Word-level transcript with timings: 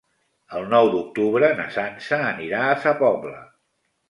El 0.59 0.63
nou 0.71 0.87
d'octubre 0.95 1.49
na 1.59 1.67
Sança 1.75 2.19
anirà 2.31 2.63
a 2.71 2.73
Sa 2.87 2.97
Pobla. 3.05 3.37